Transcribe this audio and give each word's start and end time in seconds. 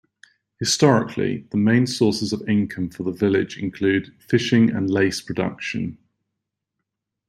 Historically, 0.57 1.45
the 1.51 1.57
main 1.57 1.85
sources 1.85 2.33
of 2.33 2.41
income 2.49 2.89
for 2.89 3.03
the 3.03 3.11
village 3.11 3.59
include 3.59 4.11
fishing 4.17 4.71
and 4.71 4.89
lace 4.89 5.21
production. 5.21 5.99